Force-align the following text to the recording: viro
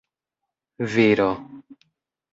viro 0.93 1.29